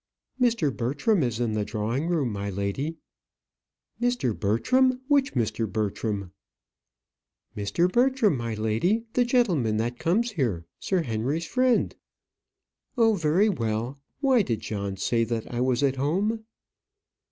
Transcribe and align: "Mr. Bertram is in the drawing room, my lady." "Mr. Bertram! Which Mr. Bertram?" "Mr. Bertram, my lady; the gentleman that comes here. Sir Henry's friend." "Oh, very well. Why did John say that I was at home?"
"Mr. 0.41 0.75
Bertram 0.75 1.21
is 1.21 1.39
in 1.39 1.53
the 1.53 1.63
drawing 1.63 2.07
room, 2.07 2.31
my 2.31 2.49
lady." 2.49 2.95
"Mr. 4.01 4.35
Bertram! 4.35 5.01
Which 5.07 5.35
Mr. 5.35 5.71
Bertram?" 5.71 6.31
"Mr. 7.55 7.87
Bertram, 7.87 8.35
my 8.35 8.55
lady; 8.55 9.05
the 9.13 9.23
gentleman 9.23 9.77
that 9.77 9.99
comes 9.99 10.31
here. 10.31 10.65
Sir 10.79 11.03
Henry's 11.03 11.45
friend." 11.45 11.95
"Oh, 12.97 13.13
very 13.13 13.47
well. 13.47 13.99
Why 14.21 14.41
did 14.41 14.61
John 14.61 14.97
say 14.97 15.23
that 15.23 15.53
I 15.53 15.61
was 15.61 15.83
at 15.83 15.97
home?" 15.97 16.45